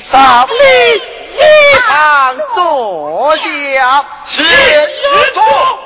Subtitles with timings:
[0.00, 0.94] 上你，
[1.36, 4.04] 一旁坐下。
[4.26, 5.85] 是，是。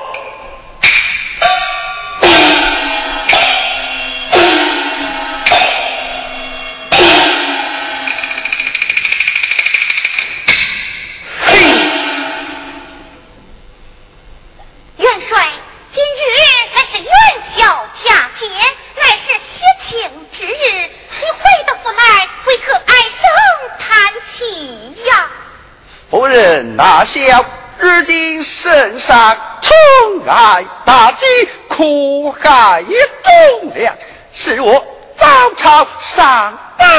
[26.75, 27.45] 那笑
[27.79, 31.25] 如今身上宠爱大击
[31.69, 33.95] 苦害忠良
[34.33, 34.85] 使我
[35.17, 36.89] 早朝上班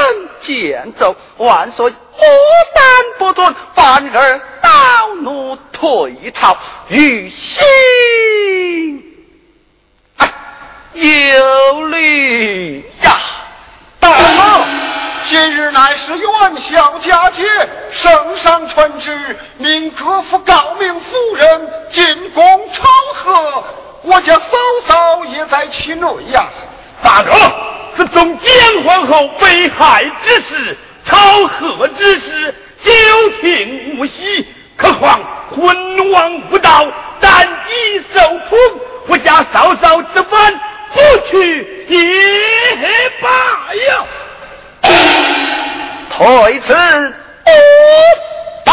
[0.40, 1.96] 剑走万岁不
[2.74, 2.84] 但
[3.18, 6.56] 不尊反而道怒退朝
[6.88, 7.64] 于心
[10.94, 13.31] 忧虑呀。
[15.32, 17.42] 今日乃是元宵佳节，
[17.90, 22.84] 圣上传旨，命各府高明夫人进宫朝
[23.14, 23.64] 贺，
[24.02, 24.42] 我家嫂
[24.86, 26.44] 嫂也在其内呀。
[27.02, 27.32] 大哥，
[27.96, 30.76] 是中奸皇后被害之事。
[31.06, 31.16] 朝
[31.46, 32.54] 贺之事，
[32.84, 32.92] 久
[33.40, 35.18] 听无息，何况
[35.56, 36.86] 昏王无道，
[37.22, 38.58] 单机受宠，
[39.08, 40.52] 我家嫂嫂这般
[40.92, 41.00] 不
[41.30, 43.30] 去也罢
[43.74, 44.04] 呀。
[44.82, 46.74] 退此
[48.64, 48.72] 拜。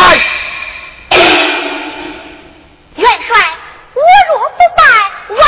[2.96, 3.38] 元帅，
[3.94, 4.82] 我若不拜，
[5.36, 5.40] 万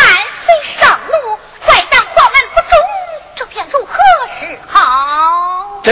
[0.45, 0.47] 岁
[0.79, 1.13] 上怒，
[1.67, 2.72] 再当皇门不忠，
[3.35, 3.94] 这便如何
[4.39, 4.39] 是
[4.69, 5.81] 好？
[5.83, 5.89] 这。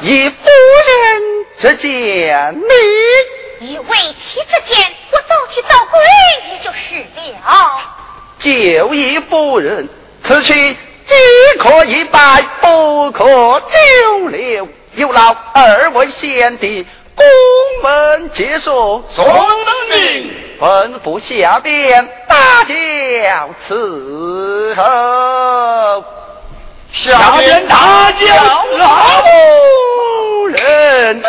[0.00, 0.36] 以夫
[0.86, 1.22] 人
[1.58, 2.54] 之见，
[3.60, 6.00] 你以为妻之见，我早去早归
[6.52, 7.96] 也就是了。
[8.38, 9.88] 就以夫人
[10.24, 10.76] 此去
[11.06, 11.14] 只
[11.58, 14.68] 可一拜，不可久留。
[14.94, 17.24] 有劳二位贤弟公
[17.82, 19.26] 门结束，遵
[19.90, 22.74] 命，吩咐下边大叫
[23.68, 26.04] 伺候。
[26.92, 28.26] 下边大叫
[28.76, 29.22] 老
[30.48, 31.22] 人。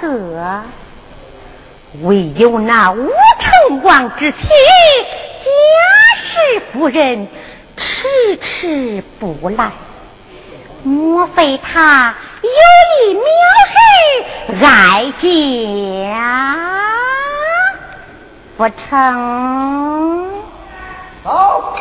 [0.00, 0.62] 朝贺，
[2.02, 3.08] 唯有那武
[3.40, 5.48] 成王之妻贾
[6.16, 7.26] 氏夫人
[7.76, 9.72] 迟迟不来。
[10.84, 12.48] 莫非他有
[13.10, 13.20] 意藐
[13.72, 13.76] 视
[14.64, 16.16] 哀家？
[18.56, 20.28] 不成？
[21.24, 21.76] 好。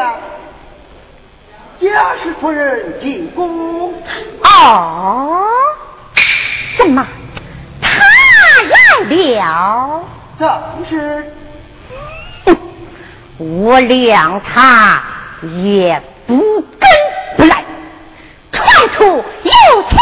[0.00, 0.14] 娘
[1.78, 3.92] 娘，贾氏夫人进宫。
[4.42, 5.44] 哦，
[6.78, 7.06] 怎么？
[9.08, 10.02] 了，
[10.38, 10.48] 正
[10.88, 11.32] 是。
[13.36, 15.02] 我谅他
[15.42, 16.88] 也不跟
[17.36, 17.64] 不来，
[18.52, 19.22] 传出有
[19.88, 19.98] 请，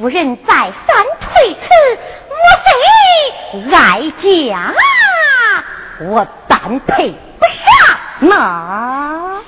[0.00, 1.60] 夫人再三推辞，
[2.30, 2.34] 莫
[2.64, 2.68] 非
[3.70, 3.76] 哀
[4.22, 4.24] 家
[6.00, 9.42] 我般配不上吗？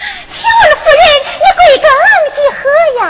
[0.00, 1.02] 请问夫人，
[1.38, 1.86] 你贵庚
[2.34, 2.60] 几何
[3.04, 3.08] 呀？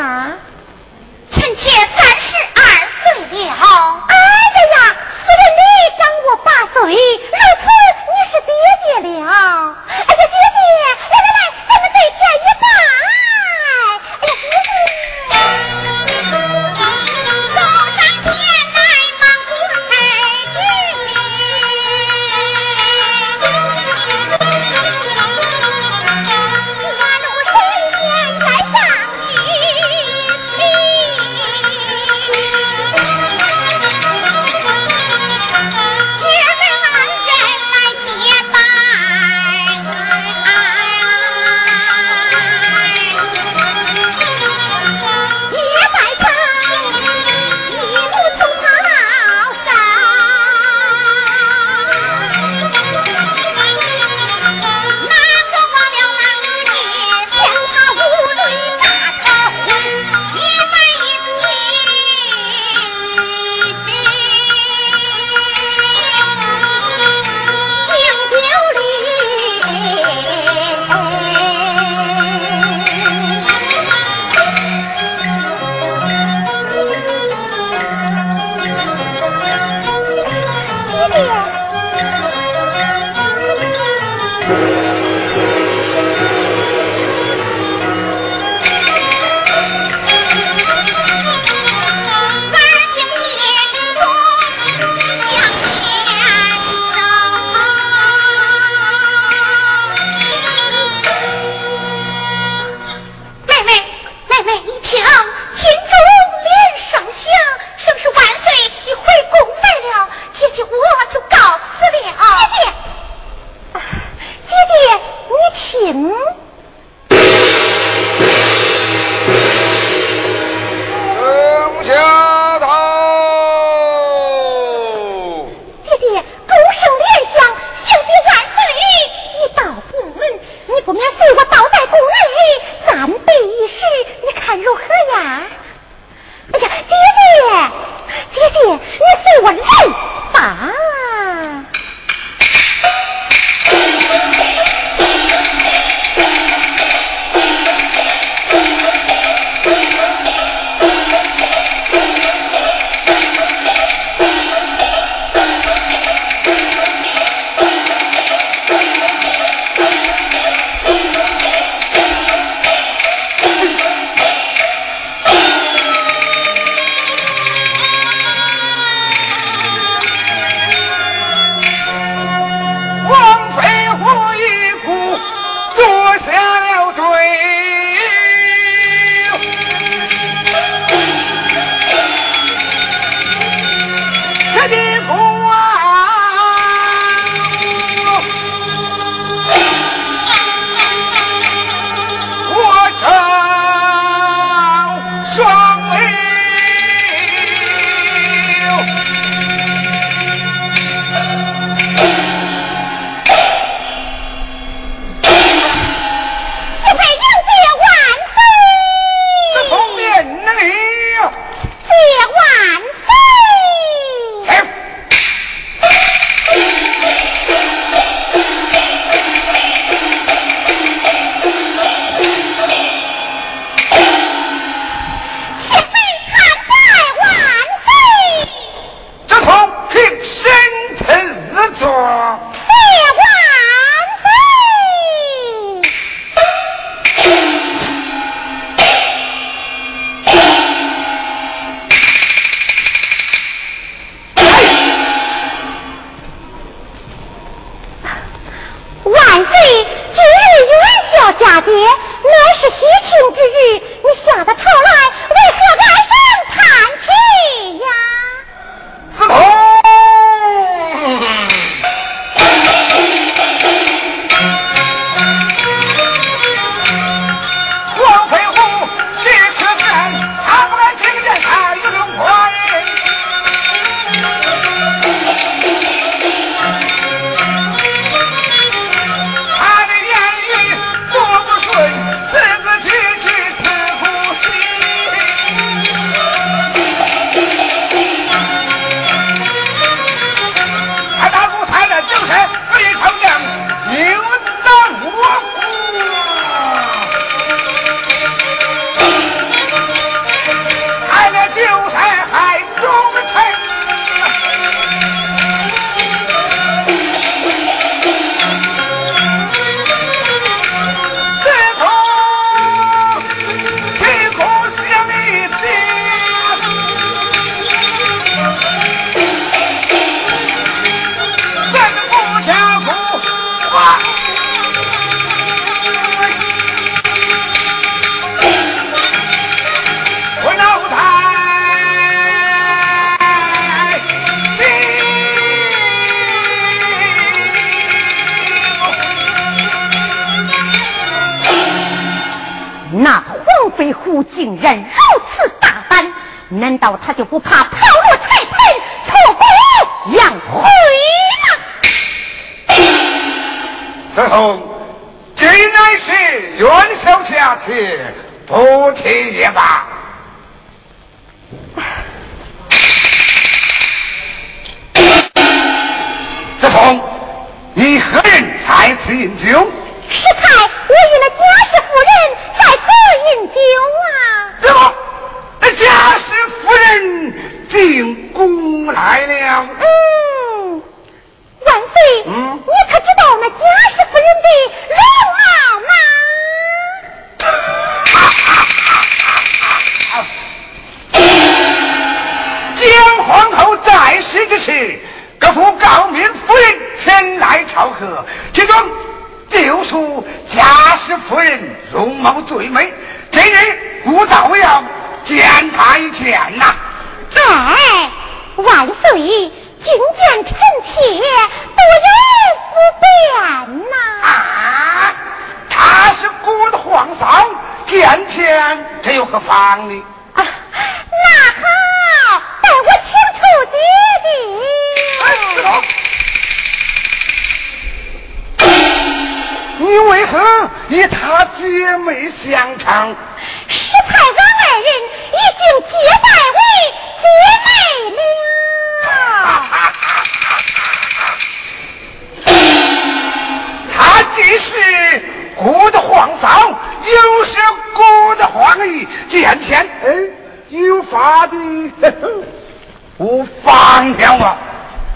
[453.19, 454.57] 不放掉我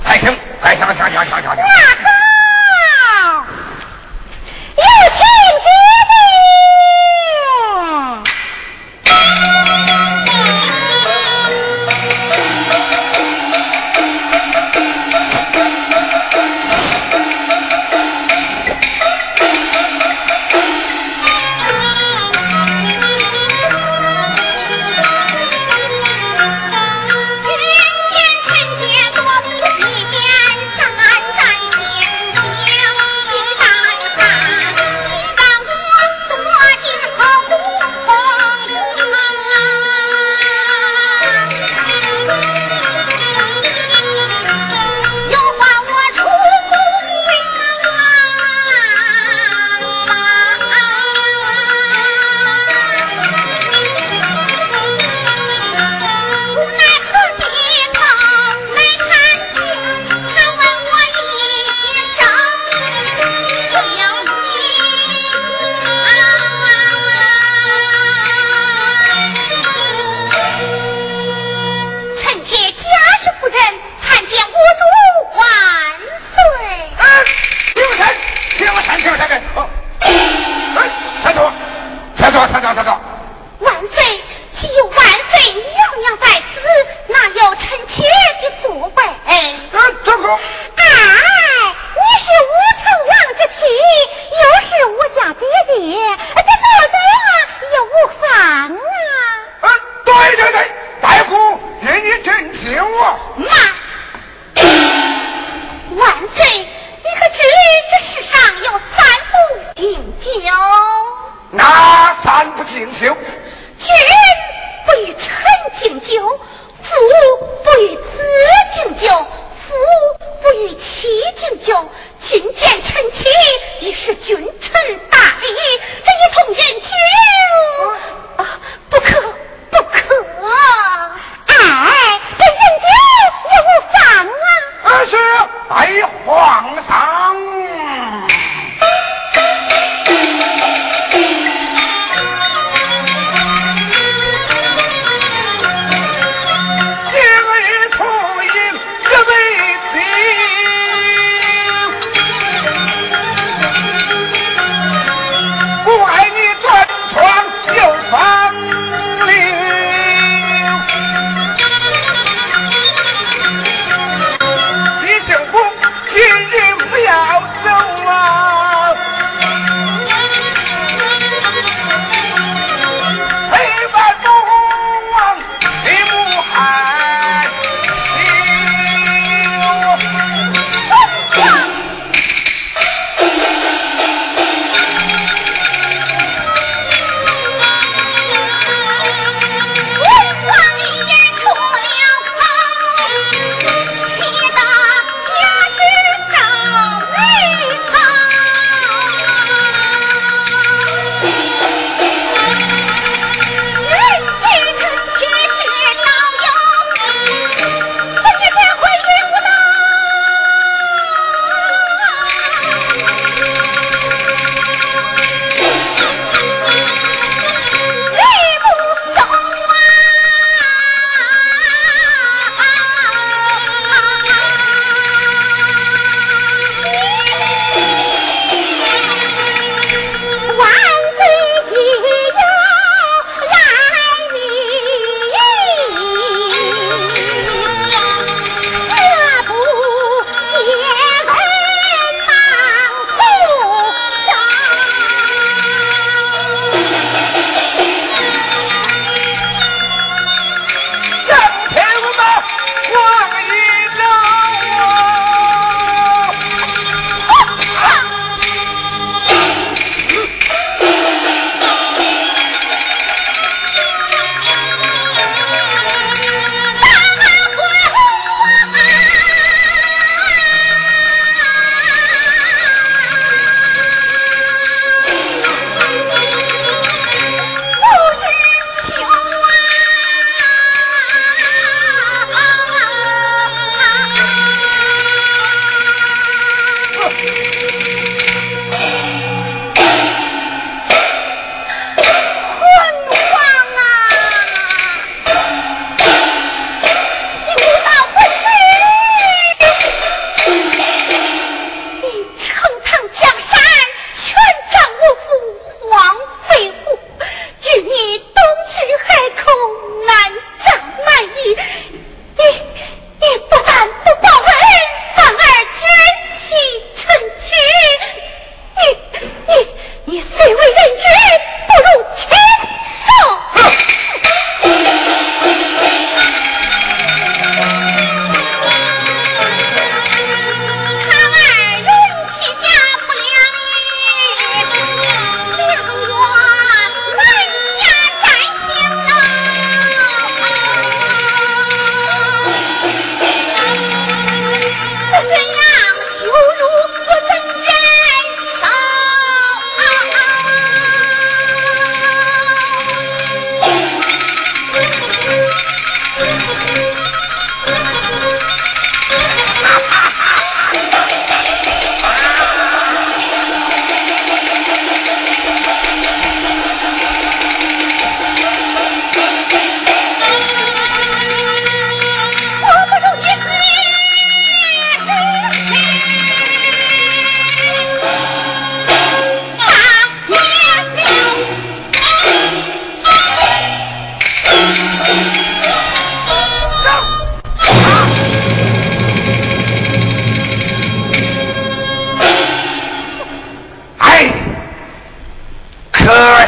[0.03, 1.57] 还行还行行行行行行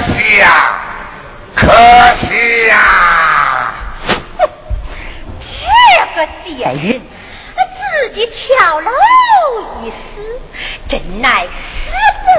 [0.06, 0.80] 是啊
[1.54, 1.66] 可
[2.26, 3.74] 惜呀。
[5.40, 7.00] 这个贱人
[7.56, 8.90] 自己跳楼
[9.82, 9.96] 一死
[10.88, 11.90] 真乃死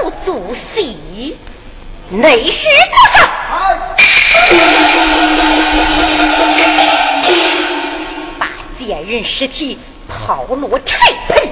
[0.02, 1.36] 不足惜。
[2.08, 3.28] 那是多少
[8.38, 8.48] 把
[8.78, 10.96] 贱人尸体抛落柴
[11.28, 11.48] 盆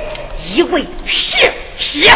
[0.55, 1.53] 以为是。
[1.77, 2.11] 血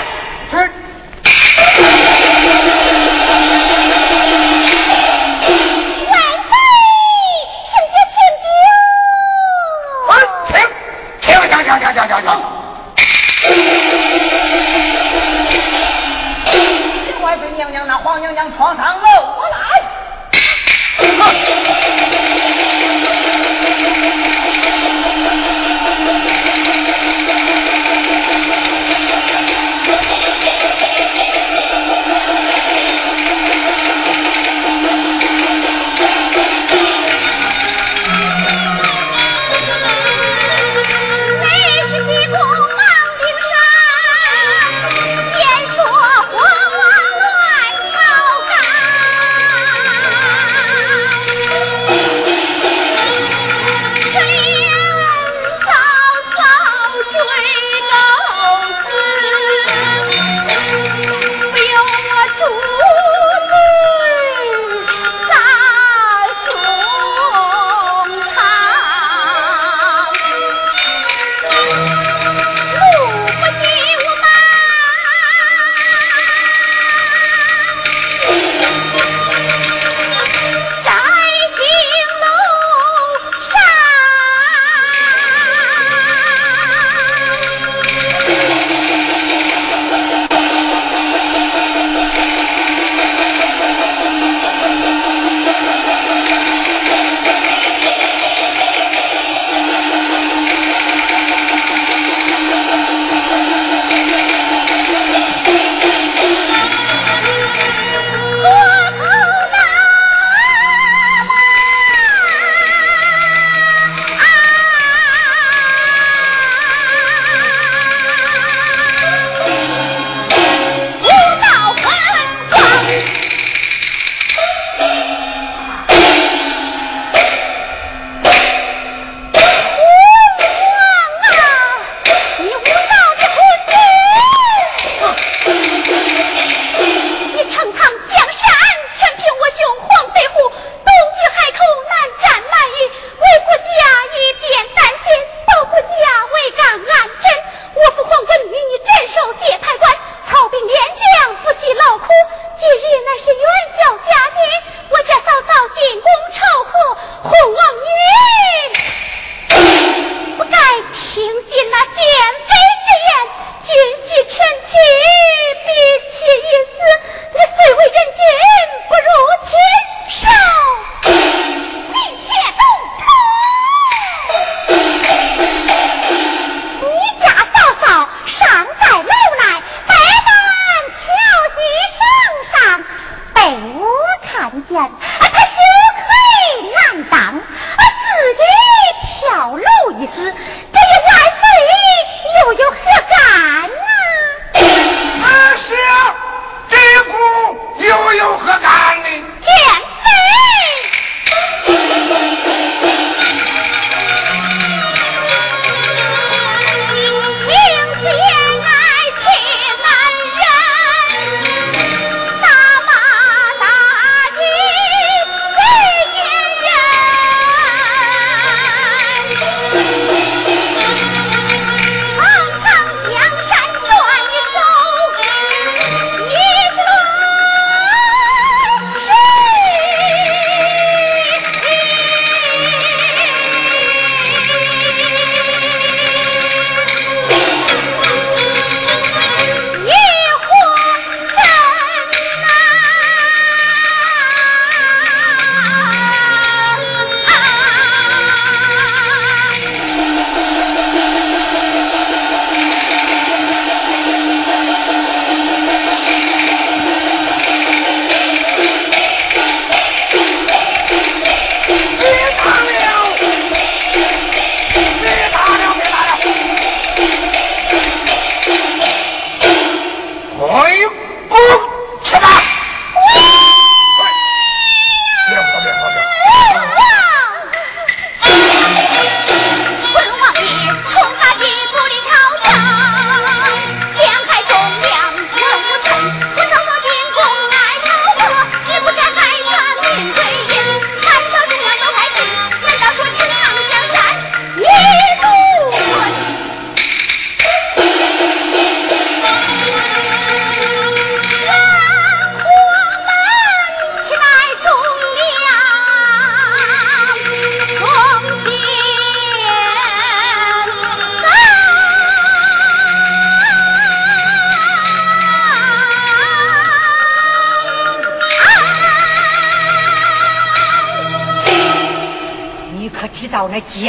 [323.60, 323.84] 可知